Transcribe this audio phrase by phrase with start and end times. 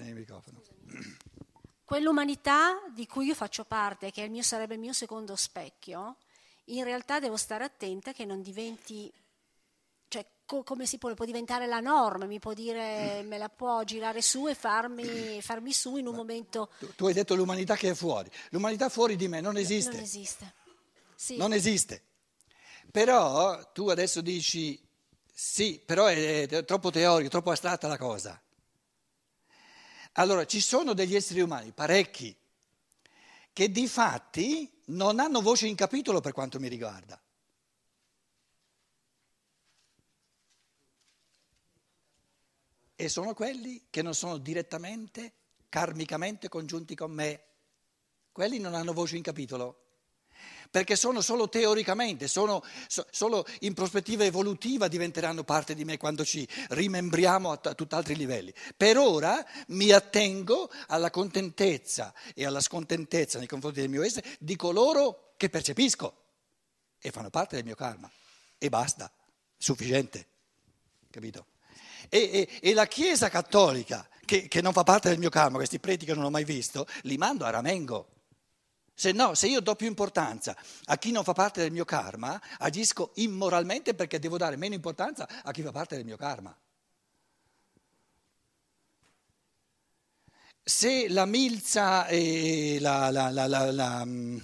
[0.00, 0.62] nel microfono.
[1.84, 6.16] Quell'umanità di cui io faccio parte, che il mio, sarebbe il mio secondo specchio,
[6.66, 9.12] in realtà devo stare attenta che non diventi,
[10.08, 13.84] cioè co- come si può, può diventare la norma, mi può dire, me la può
[13.84, 16.70] girare su e farmi, farmi su in un momento...
[16.78, 19.92] Tu, tu, hai detto l'umanità che è fuori, l'umanità fuori di me non esiste.
[19.92, 20.54] Non esiste.
[21.14, 21.36] Sì.
[21.36, 22.02] Non esiste.
[22.90, 24.84] Però tu adesso dici
[25.38, 28.40] sì, però è, è troppo teorico, troppo astratta la cosa.
[30.18, 32.34] Allora, ci sono degli esseri umani, parecchi,
[33.52, 37.20] che di fatti non hanno voce in capitolo per quanto mi riguarda.
[42.98, 45.32] E sono quelli che non sono direttamente,
[45.68, 47.44] karmicamente congiunti con me.
[48.32, 49.85] Quelli non hanno voce in capitolo
[50.70, 56.24] perché sono solo teoricamente, sono, so, solo in prospettiva evolutiva diventeranno parte di me quando
[56.24, 58.52] ci rimembriamo a, t- a tutt'altri livelli.
[58.76, 64.56] Per ora mi attengo alla contentezza e alla scontentezza nei confronti del mio essere di
[64.56, 66.14] coloro che percepisco
[66.98, 68.10] e fanno parte del mio karma.
[68.58, 69.12] E basta,
[69.56, 70.26] sufficiente,
[71.10, 71.46] capito?
[72.08, 75.78] E, e, e la Chiesa cattolica, che, che, non fa parte del mio karma, questi
[75.78, 78.08] preti che non ho mai visto, li mando a Ramengo.
[78.98, 82.40] Se no, se io do più importanza a chi non fa parte del mio karma,
[82.60, 86.56] agisco immoralmente perché devo dare meno importanza a chi fa parte del mio karma.
[90.62, 94.38] Se la milza e la, la, la, mm,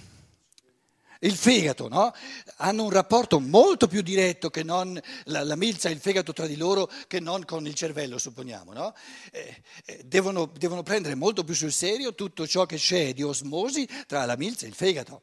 [1.23, 2.13] il fegato no?
[2.57, 6.47] hanno un rapporto molto più diretto che non la, la, milza e il fegato tra
[6.47, 8.73] di loro che non con il cervello, supponiamo.
[8.73, 8.93] No?
[9.31, 13.87] Eh, eh, devono, devono, prendere molto più sul serio tutto ciò che c'è di osmosi
[14.05, 15.21] tra la milza e il fegato.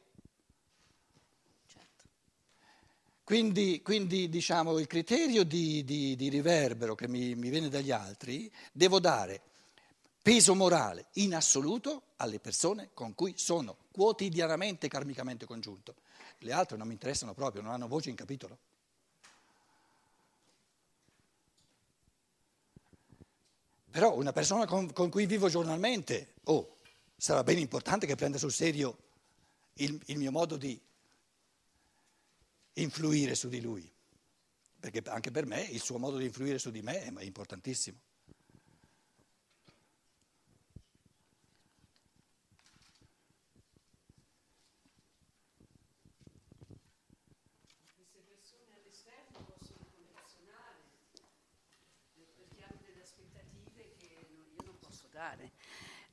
[1.67, 2.03] Certo.
[3.23, 8.51] Quindi, quindi diciamo, il criterio di, di, di riverbero che mi, mi viene dagli altri,
[8.71, 9.41] devo dare
[10.21, 15.95] peso morale in assoluto alle persone con cui sono quotidianamente karmicamente congiunto.
[16.39, 18.57] Le altre non mi interessano proprio, non hanno voce in capitolo.
[23.91, 26.77] Però una persona con, con cui vivo giornalmente, oh,
[27.17, 28.97] sarà ben importante che prenda sul serio
[29.73, 30.79] il, il mio modo di
[32.73, 33.91] influire su di lui,
[34.79, 37.99] perché anche per me il suo modo di influire su di me è importantissimo.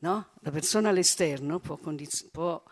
[0.00, 0.28] No?
[0.40, 2.62] La persona all'esterno può, condiz- può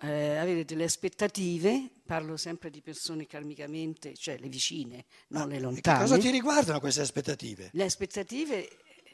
[0.00, 6.00] eh, avere delle aspettative, parlo sempre di persone karmicamente, cioè le vicine, non le lontane.
[6.00, 7.70] cosa ti riguardano queste aspettative?
[7.72, 8.68] Le aspettative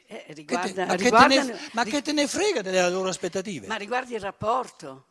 [0.07, 3.67] eh, riguarda, che te, ma, che ne, ma che te ne frega delle loro aspettative?
[3.67, 5.05] Ma riguarda il rapporto.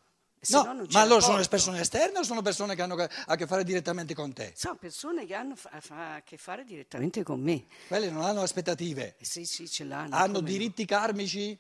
[0.49, 2.97] No, no ma allora sono persone esterne o sono persone che hanno
[3.27, 4.53] a che fare direttamente con te?
[4.57, 7.67] Sono persone che hanno a che fare direttamente con me.
[7.89, 9.17] Quelle non hanno aspettative?
[9.19, 10.17] Eh sì, sì, ce l'hanno.
[10.17, 10.97] Hanno diritti no.
[10.97, 11.59] karmici?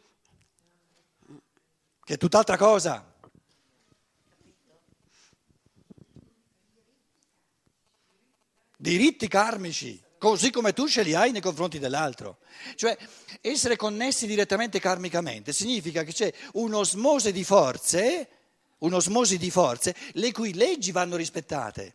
[2.10, 3.06] che è tutt'altra cosa.
[8.76, 12.38] Diritti karmici, così come tu ce li hai nei confronti dell'altro.
[12.74, 12.98] Cioè,
[13.40, 18.28] essere connessi direttamente karmicamente significa che c'è un'osmose di forze,
[18.80, 21.94] un'osmosi di forze, le cui leggi vanno rispettate.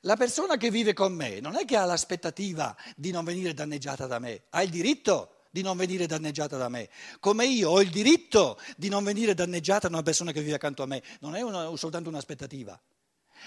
[0.00, 4.06] La persona che vive con me non è che ha l'aspettativa di non venire danneggiata
[4.06, 7.90] da me, ha il diritto di non venire danneggiata da me, come io ho il
[7.90, 11.40] diritto di non venire danneggiata da una persona che vive accanto a me, non è
[11.40, 12.78] una, soltanto un'aspettativa.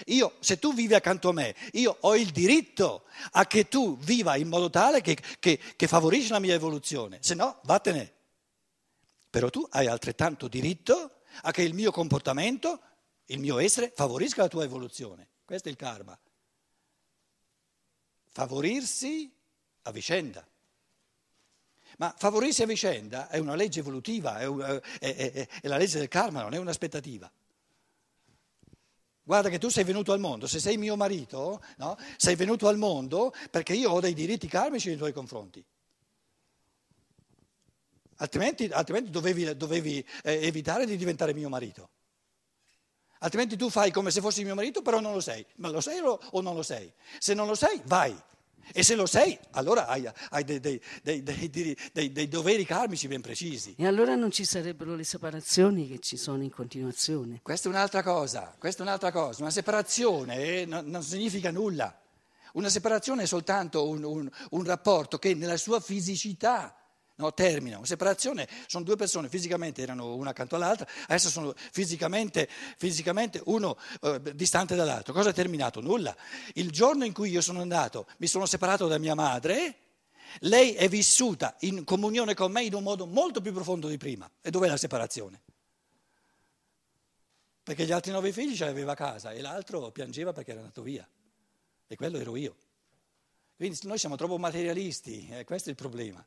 [0.06, 4.36] Io, se tu vivi accanto a me, io ho il diritto a che tu viva
[4.36, 8.14] in modo tale che, che, che favorisci la mia evoluzione, se no vattene.
[9.30, 12.80] Però tu hai altrettanto diritto a che il mio comportamento,
[13.26, 15.28] il mio essere, favorisca la tua evoluzione.
[15.44, 16.18] Questo è il karma
[18.30, 19.30] favorirsi
[19.82, 20.46] a vicenda.
[21.98, 26.08] Ma favorirsi a vicenda è una legge evolutiva, è, è, è, è, la legge del
[26.08, 27.30] karma, non è un'aspettativa.
[29.30, 31.96] Guarda che tu sei venuto al mondo, se sei mio marito, no?
[32.16, 35.64] sei venuto al mondo perché io ho dei diritti karmici nei tuoi confronti.
[38.16, 41.90] Altrimenti, altrimenti dovevi, dovevi eh, evitare di diventare mio marito.
[43.20, 45.46] Altrimenti tu fai come se fossi mio marito, però non lo sei.
[45.58, 46.92] Ma lo sei o non lo sei?
[47.20, 48.20] Se non lo sei, vai.
[48.72, 53.74] E se lo sei, allora hai, hai dei, dei, dei, dei, doveri karmici ben precisi.
[53.76, 57.40] E allora non ci sarebbero le separazioni che ci sono in continuazione.
[57.42, 59.42] Questa è un'altra cosa, questa è un'altra cosa.
[59.42, 61.98] Una separazione non, non significa nulla.
[62.52, 66.74] Una separazione è soltanto un, un, un rapporto che nella sua fisicità
[67.20, 67.76] no, termina.
[67.76, 73.76] Una separazione sono due persone, fisicamente erano una accanto all'altra, adesso sono fisicamente, fisicamente uno
[74.00, 75.12] eh, distante dall'altro.
[75.12, 75.80] Cosa è terminato?
[75.80, 76.16] Nulla.
[76.54, 79.76] Il giorno in cui io sono andato, mi sono separato da mia madre,
[80.40, 84.30] lei è vissuta in comunione con me in un modo molto più profondo di prima.
[84.40, 85.42] E dov'è la separazione?
[87.62, 90.82] Perché gli altri nove figli ce l'aveva a casa e l'altro piangeva perché era andato
[90.82, 91.06] via.
[91.86, 92.56] E quello ero io.
[93.56, 96.24] Quindi noi siamo troppo materialisti, eh, questo è il problema.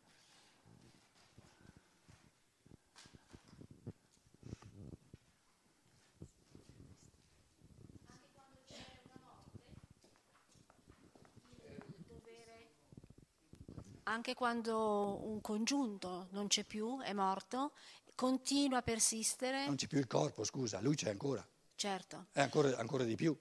[14.04, 17.72] Anche quando un congiunto non c'è più, è morto,
[18.16, 19.66] continua a persistere.
[19.66, 21.48] Non c'è più il corpo, scusa, lui c'è ancora.
[21.76, 22.28] Certo.
[22.32, 23.38] È ancora, ancora di più.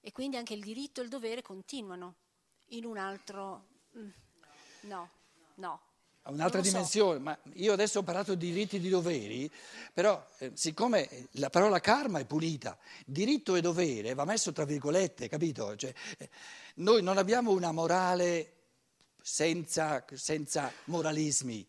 [0.00, 2.14] E quindi anche il diritto e il dovere continuano
[2.66, 3.66] in un altro...
[3.98, 4.10] Mm,
[4.82, 5.10] no,
[5.54, 5.80] no.
[6.26, 6.70] A un'altra so.
[6.70, 9.48] dimensione, ma io adesso ho parlato di diritti e di doveri,
[9.92, 15.28] però eh, siccome la parola karma è pulita, diritto e dovere va messo tra virgolette,
[15.28, 15.76] capito?
[15.76, 16.28] Cioè, eh,
[16.76, 18.54] noi non abbiamo una morale
[19.22, 21.64] senza, senza moralismi,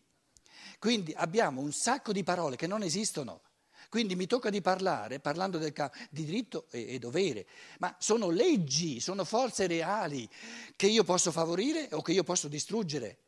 [0.80, 3.42] quindi abbiamo un sacco di parole che non esistono.
[3.88, 5.72] Quindi mi tocca di parlare, parlando del,
[6.10, 7.46] di diritto e, e, dovere,
[7.78, 10.28] ma sono leggi, sono forze reali
[10.74, 13.27] che io posso favorire o che io posso distruggere.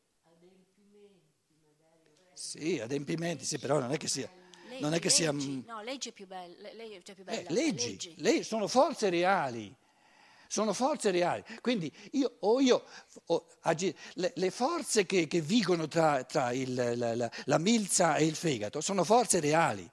[2.40, 4.26] Sì, adempimenti, sì, però non è che sia...
[4.66, 6.70] Leggi, non è che sia leggi, no, legge più bella.
[6.72, 8.14] Legge più bella eh, leggi, leggi.
[8.16, 9.76] Le, sono forze reali.
[10.46, 11.44] Sono forze reali.
[11.60, 12.82] Quindi io, o io
[13.26, 13.46] o,
[14.14, 18.34] le, le, forze che, che vigono tra, tra il, la, la, la milza e il
[18.34, 19.88] fegato sono forze reali.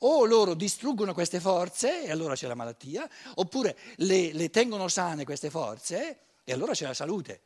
[0.00, 5.24] O loro distruggono queste forze e allora c'è la malattia, oppure le, le tengono sane
[5.24, 7.40] queste forze e allora c'è la salute.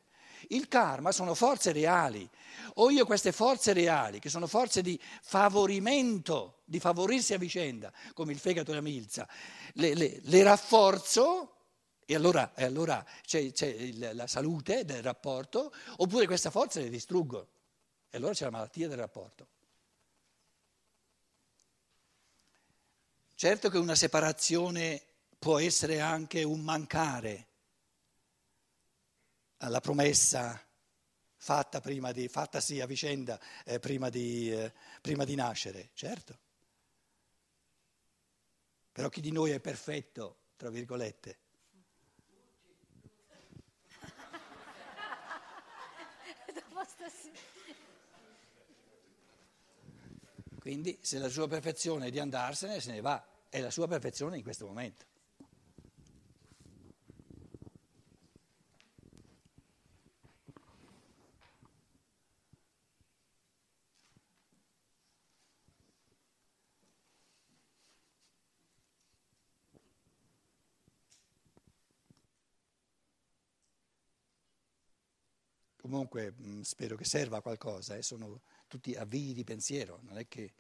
[0.49, 2.29] Il karma sono forze reali.
[2.75, 8.33] O io queste forze reali, che sono forze di favorimento, di favorirsi a vicenda, come
[8.33, 9.29] il fegato e la milza,
[9.75, 11.55] le, le, le rafforzo
[12.05, 16.91] e allora, e allora c'è, c'è il, la salute del rapporto, oppure queste forze le
[16.91, 17.47] distruggo
[18.11, 19.47] e allora c'è la malattia del rapporto.
[23.37, 25.01] Certo che una separazione
[25.39, 27.47] può essere anche un mancare
[29.61, 30.61] alla promessa
[31.37, 36.39] fatta, prima di, fattasi a vicenda eh, prima, di, eh, prima di nascere, certo.
[38.93, 41.39] Però chi di noi è perfetto, tra virgolette?
[50.61, 54.37] Quindi se la sua perfezione è di andarsene, se ne va, è la sua perfezione
[54.37, 55.10] in questo momento.
[75.91, 78.03] Comunque mh, spero che serva a qualcosa, eh?
[78.03, 80.53] sono tutti avvii di pensiero, non è che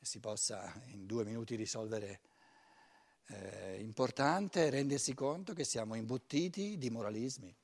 [0.00, 2.20] si possa in due minuti risolvere.
[3.28, 7.54] Eh, importante rendersi conto che siamo imbottiti di moralismi.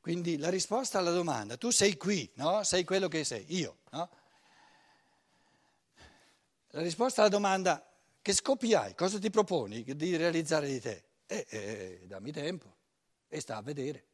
[0.00, 2.64] Quindi la risposta alla domanda, tu sei qui, no?
[2.64, 4.10] Sei quello che sei, io, no?
[6.70, 7.91] La risposta alla domanda,
[8.22, 8.94] che scopi hai?
[8.94, 11.04] Cosa ti proponi di realizzare di te?
[11.26, 12.76] Eh, eh, dammi tempo
[13.26, 14.06] e sta a vedere.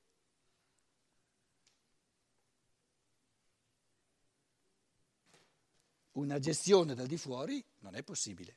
[6.12, 8.56] Una gestione dal di fuori non è possibile.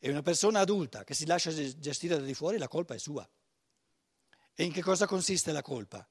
[0.00, 3.28] E una persona adulta che si lascia gestire da di fuori, la colpa è sua.
[4.54, 6.06] E in che cosa consiste la colpa?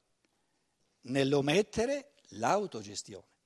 [1.01, 3.36] Nell'omettere l'autogestione.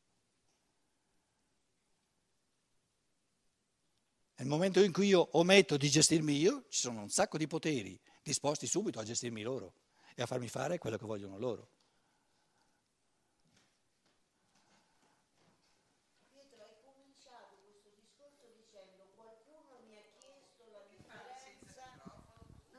[4.42, 7.96] Nel momento in cui io ometto di gestirmi io, ci sono un sacco di poteri
[8.24, 9.76] disposti subito a gestirmi loro
[10.16, 11.70] e a farmi fare quello che vogliono loro.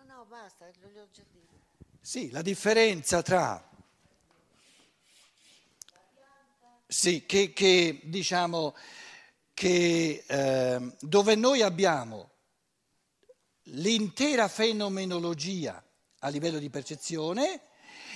[0.05, 1.61] No, basta, lo ho già detto.
[2.01, 3.71] Sì, la differenza tra...
[6.89, 8.75] Sì, che, che diciamo
[9.55, 12.31] che eh, dove noi abbiamo
[13.67, 15.83] l'intera fenomenologia
[16.21, 17.63] a livello di percezione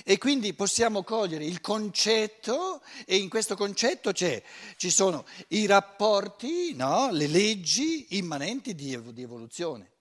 [0.03, 7.09] E quindi possiamo cogliere il concetto e in questo concetto ci sono i rapporti, no?
[7.11, 9.91] le leggi immanenti di, di evoluzione.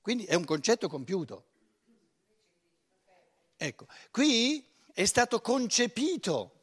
[0.00, 1.44] Quindi è un concetto compiuto.
[3.56, 6.55] Ecco, qui è stato concepito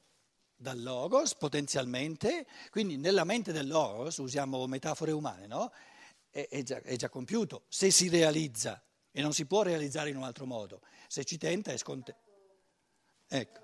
[0.63, 5.71] dal Logos potenzialmente, quindi nella mente del Logos, usiamo metafore umane, no?
[6.31, 10.17] È, è, già, è già compiuto, se si realizza e non si può realizzare in
[10.17, 12.19] un altro modo, se ci tenta è scontento.
[13.27, 13.59] Ecco.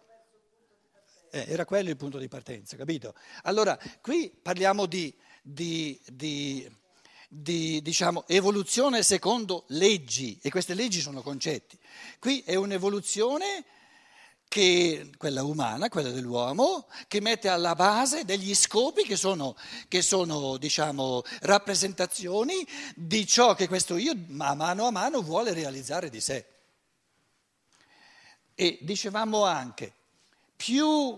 [1.32, 3.15] Eh, era quello il punto di partenza, capito?
[3.44, 6.70] Allora, qui parliamo di, di, di,
[7.29, 11.79] di diciamo, evoluzione secondo leggi, e queste leggi sono concetti.
[12.20, 13.65] Qui è un'evoluzione
[14.50, 19.56] che, quella umana, quella dell'uomo, che mette alla base degli scopi che sono,
[19.88, 26.10] che sono diciamo, rappresentazioni di ciò che questo io a mano a mano vuole realizzare
[26.10, 26.46] di sé.
[28.56, 29.94] E dicevamo anche,
[30.58, 31.18] più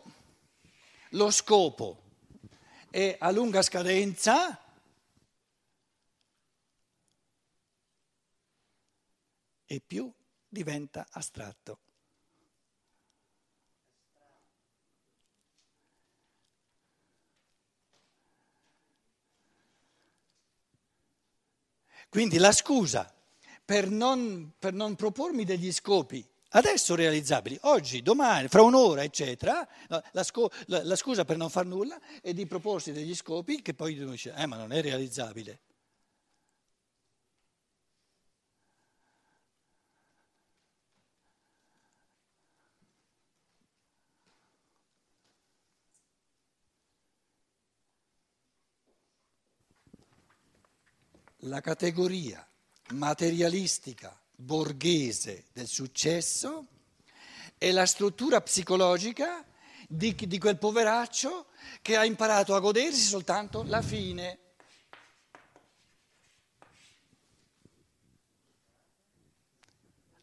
[1.09, 2.03] lo scopo
[2.91, 4.59] è a lunga scadenza,
[9.65, 10.11] e più
[10.49, 11.79] diventa astratto.
[22.09, 23.11] Quindi la scusa
[23.63, 29.67] per non, per non propormi degli scopi adesso realizzabili, oggi, domani, fra un'ora, eccetera,
[30.11, 33.73] la, sco- la, la, scusa per non far nulla è di proporsi degli scopi che
[33.73, 35.59] poi uno dice, eh ma non è realizzabile.
[51.45, 52.45] La categoria
[52.89, 56.67] materialistica borghese del successo
[57.57, 59.45] è la struttura psicologica
[59.87, 61.47] di, di, quel poveraccio
[61.81, 64.39] che ha imparato a godersi soltanto la fine.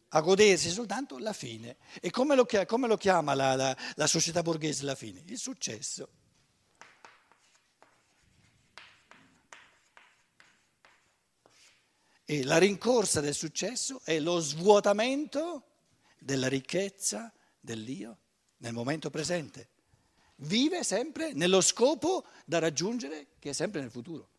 [0.09, 1.77] A godersi soltanto la fine.
[2.01, 5.23] E come lo, come lo chiama la, la, la società borghese la fine?
[5.27, 6.09] Il successo.
[12.31, 15.63] E la rincorsa del successo è lo svuotamento
[16.19, 18.19] della ricchezza dell'io
[18.57, 19.69] nel momento presente.
[20.35, 24.29] Vive sempre nello scopo da raggiungere che è sempre nel futuro.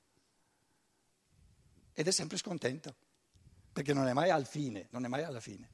[1.93, 2.95] Ed è sempre scontento,
[3.73, 5.69] perché non è mai al fine, non è mai alla fine.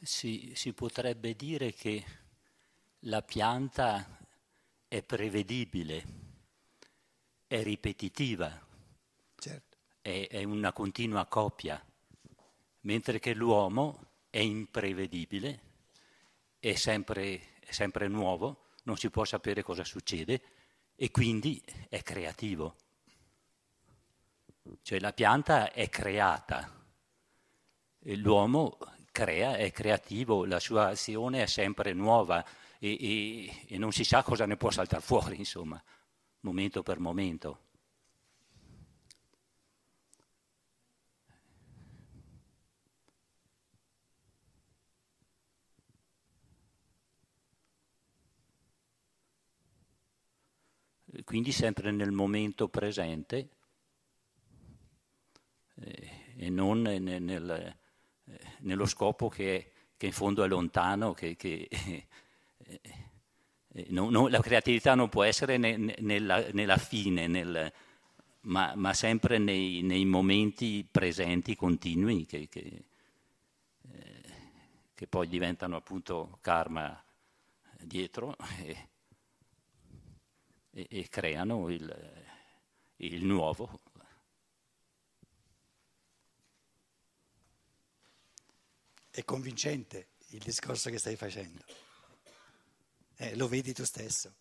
[0.00, 2.22] Si, si potrebbe dire che
[3.06, 4.06] la pianta
[4.88, 6.04] è prevedibile,
[7.46, 8.66] è ripetitiva,
[9.36, 9.76] certo.
[10.00, 11.82] è, è, una continua coppia,
[12.80, 15.60] mentre che l'uomo è imprevedibile,
[16.58, 20.40] è sempre, è sempre nuovo, non si può sapere cosa succede
[20.94, 22.76] e quindi è creativo.
[24.80, 26.72] Cioè la pianta è creata,
[27.98, 28.78] l'uomo
[29.12, 32.42] crea, è creativo, la sua azione è sempre nuova,
[32.84, 35.82] e, e, e non si sa cosa ne può saltare fuori, insomma,
[36.40, 37.62] momento per momento.
[51.24, 53.48] Quindi sempre nel momento presente
[55.76, 57.76] eh, e non nel, nel,
[58.26, 61.68] eh, nello scopo che, che, in fondo è lontano, che, che
[63.88, 67.72] no, no, la creatività non può essere ne, ne, nella, nella, fine, nel,
[68.42, 72.84] ma, ma, sempre nei, nei, momenti presenti, continui, che, che,
[73.90, 74.22] eh,
[74.94, 77.02] che, poi diventano appunto karma
[77.80, 78.88] dietro e,
[80.70, 82.24] e, e creano il,
[82.96, 83.80] il nuovo.
[89.10, 91.64] È convincente il discorso che stai facendo.
[93.16, 94.34] Eh, lo vedi tu stesso.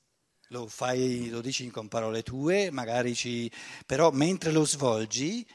[0.47, 3.51] Lo, fai, lo dici con parole tue, magari ci...
[3.85, 5.45] però mentre lo svolgi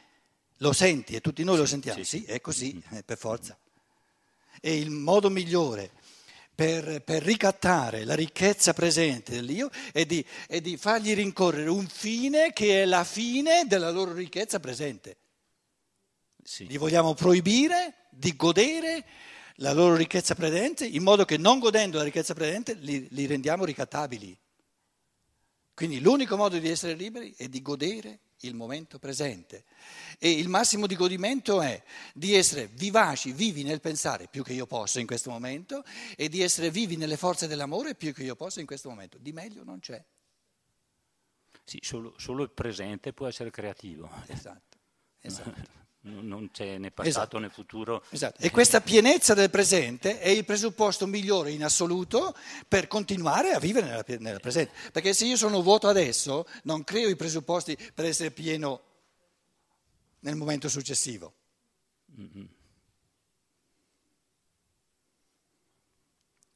[0.58, 2.02] lo senti e tutti noi lo sentiamo.
[2.02, 2.98] Sì, sì è così, mm-hmm.
[2.98, 3.58] eh, per forza.
[4.60, 5.92] E il modo migliore
[6.54, 12.52] per, per, ricattare la ricchezza presente dell'io è di, è di fargli rincorrere un fine
[12.52, 15.16] che è la fine della loro ricchezza presente.
[16.42, 16.66] Sì.
[16.66, 19.04] Gli vogliamo proibire di godere
[19.60, 23.64] la loro ricchezza presente, in modo che non godendo la ricchezza presente li, li rendiamo
[23.64, 24.36] ricattabili.
[25.74, 29.64] Quindi l'unico modo di essere liberi è di godere il momento presente.
[30.18, 31.80] E il massimo di godimento è
[32.14, 35.84] di essere vivaci, vivi nel pensare più che io posso in questo momento
[36.16, 39.18] e di essere vivi nelle forze dell'amore più che io posso in questo momento.
[39.18, 40.04] Di meglio non c'è.
[41.64, 44.10] Sì, solo, solo il presente può essere creativo.
[44.26, 44.78] Esatto,
[45.20, 45.76] esatto.
[46.08, 47.38] Non c'è né passato Esatto.
[47.38, 48.02] né futuro.
[48.10, 48.40] Esatto.
[48.42, 52.34] E questa pienezza del presente è il presupposto migliore in assoluto
[52.66, 54.72] per continuare a vivere nella, nel presente.
[54.92, 58.82] Perché se io sono vuoto adesso, non creo i presupposti per essere pieno
[60.20, 61.34] nel momento successivo.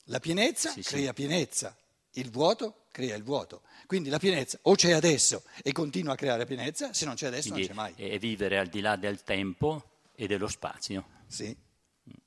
[0.07, 0.89] La pienezza Sì, sì.
[0.95, 1.77] crea pienezza,
[2.13, 3.63] il vuoto crea il vuoto.
[3.87, 7.51] Quindi la pienezza o c'è adesso e continua a creare pienezza, se non c'è adesso
[7.51, 8.11] Quindi non c'è mai.
[8.11, 11.09] è vivere al di là del tempo e dello spazio.
[11.27, 11.57] Sì,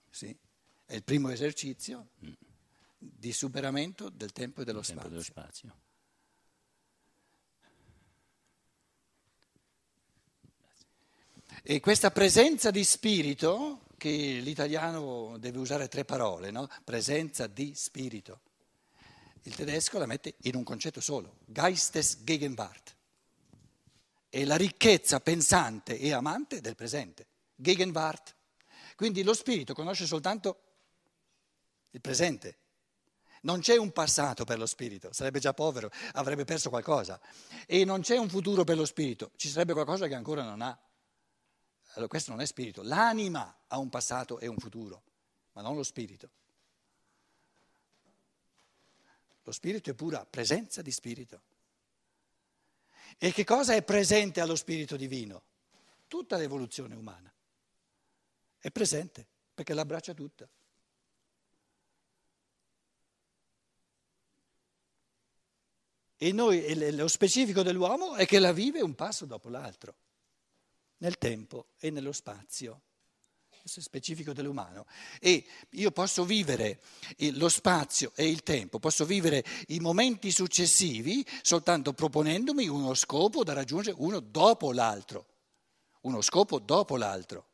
[0.10, 0.36] sì.
[0.86, 2.10] È il primo esercizio
[2.98, 5.70] di superamento del tempo e dello il tempo e dello spazio.
[5.70, 5.84] spazio.
[11.64, 14.10] E questa presenza di spirito, che
[14.42, 16.68] l'italiano deve usare tre parole, no?
[16.84, 18.42] Presenza di spirito.
[19.46, 22.96] Il tedesco la mette in un concetto solo, Geistesgegenwart.
[24.28, 28.36] È la ricchezza pensante e amante del presente, Gegenwart.
[28.96, 30.62] Quindi lo spirito conosce soltanto
[31.92, 32.58] il presente.
[33.42, 37.22] Non c'è un passato per lo spirito, sarebbe già povero, avrebbe perso qualcosa.
[37.68, 40.76] E non c'è un futuro per lo spirito, ci sarebbe qualcosa che ancora non ha.
[41.94, 42.82] Allora questo non è spirito.
[42.82, 45.04] L'anima ha un passato e un futuro,
[45.52, 46.32] ma non lo spirito.
[49.46, 51.42] Lo spirito è pura presenza di spirito.
[53.20, 55.44] E che cosa è presente allo spirito divino?
[56.08, 57.32] Tutta l'evoluzione umana.
[58.58, 60.50] È presente perché l'abbraccia tutta.
[66.18, 69.96] E noi, lo specifico dell'uomo è che la vive un passo dopo l'altro,
[70.98, 72.82] nel tempo e nello spazio.
[73.66, 74.86] Questo è specifico dell'umano.
[75.20, 76.82] E io posso vivere
[77.18, 83.44] il- lo spazio e il tempo, posso vivere i momenti successivi soltanto proponendomi uno scopo
[83.44, 85.26] da raggiungere uno dopo l'altro.
[86.02, 87.54] Uno scopo dopo l'altro.